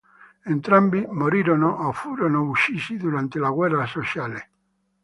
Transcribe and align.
Entrambi 0.45 1.05
morirono 1.07 1.69
o 1.85 1.91
furono 1.91 2.41
uccisi 2.41 2.97
durante 2.97 3.37
la 3.37 3.51
guerra 3.51 3.85
sociale. 3.85 4.49